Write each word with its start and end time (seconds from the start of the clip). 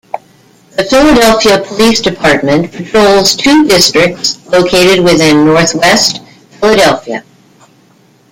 The 0.71 0.83
Philadelphia 0.83 1.59
Police 1.63 2.01
Department 2.01 2.71
patrols 2.71 3.35
two 3.35 3.67
districts 3.67 4.39
located 4.47 5.03
within 5.03 5.45
Northwest 5.45 6.21
Philadelphia. 6.59 7.23